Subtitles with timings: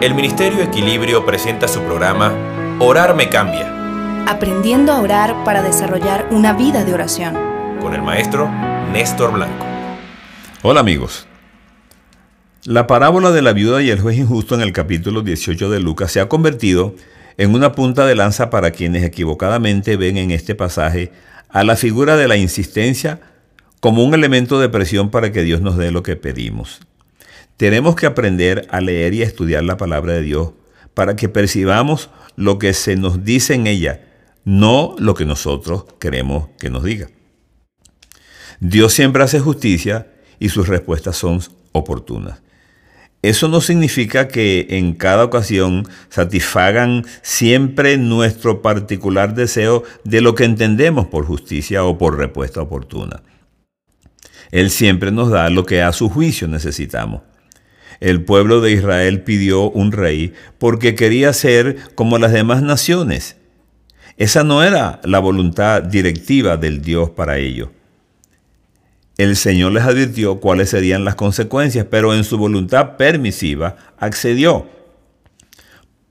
[0.00, 2.32] el Ministerio Equilibrio presenta su programa
[2.78, 3.76] Orar me cambia,
[4.26, 7.34] Aprendiendo a orar para desarrollar una vida de oración.
[7.80, 8.50] con el maestro
[8.92, 9.66] Néstor Blanco.
[10.62, 11.26] Hola amigos.
[12.64, 16.12] La parábola de la viuda y el juez injusto en el capítulo 18 de Lucas
[16.12, 16.94] se ha convertido
[17.36, 21.12] en una punta de lanza para quienes equivocadamente ven en este pasaje
[21.50, 23.20] a la figura de la insistencia
[23.80, 26.80] como un elemento de presión para que Dios nos dé lo que pedimos.
[27.60, 30.52] Tenemos que aprender a leer y a estudiar la palabra de Dios
[30.94, 34.00] para que percibamos lo que se nos dice en ella,
[34.46, 37.08] no lo que nosotros queremos que nos diga.
[38.60, 40.06] Dios siempre hace justicia
[40.38, 42.40] y sus respuestas son oportunas.
[43.20, 50.44] Eso no significa que en cada ocasión satisfagan siempre nuestro particular deseo de lo que
[50.44, 53.22] entendemos por justicia o por respuesta oportuna.
[54.50, 57.20] Él siempre nos da lo que a su juicio necesitamos.
[58.00, 63.36] El pueblo de Israel pidió un rey porque quería ser como las demás naciones.
[64.16, 67.68] Esa no era la voluntad directiva del Dios para ellos.
[69.18, 74.66] El Señor les advirtió cuáles serían las consecuencias, pero en su voluntad permisiva accedió.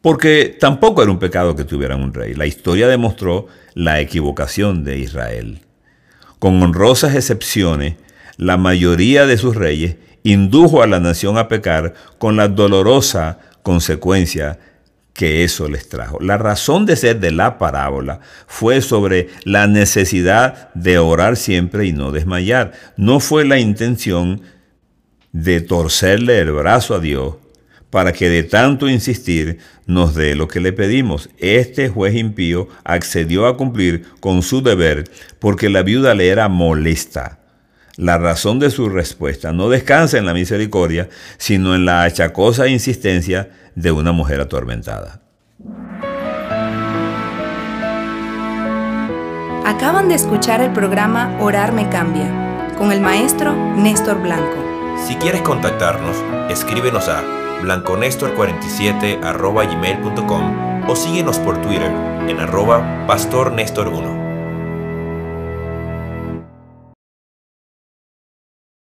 [0.00, 2.34] Porque tampoco era un pecado que tuvieran un rey.
[2.34, 5.62] La historia demostró la equivocación de Israel.
[6.38, 7.96] Con honrosas excepciones,
[8.36, 14.58] la mayoría de sus reyes indujo a la nación a pecar con la dolorosa consecuencia
[15.12, 16.18] que eso les trajo.
[16.20, 21.92] La razón de ser de la parábola fue sobre la necesidad de orar siempre y
[21.92, 22.72] no desmayar.
[22.96, 24.42] No fue la intención
[25.32, 27.36] de torcerle el brazo a Dios
[27.90, 31.28] para que de tanto insistir nos dé lo que le pedimos.
[31.38, 35.04] Este juez impío accedió a cumplir con su deber
[35.38, 37.41] porque la viuda le era molesta.
[37.96, 43.50] La razón de su respuesta no descansa en la misericordia, sino en la achacosa insistencia
[43.74, 45.20] de una mujer atormentada.
[49.64, 54.56] Acaban de escuchar el programa Orar me cambia con el maestro Néstor Blanco.
[55.06, 56.16] Si quieres contactarnos,
[56.50, 57.22] escríbenos a
[57.62, 61.92] blanconestor47 gmail.com o síguenos por Twitter
[62.28, 64.21] en arroba pastornestor1.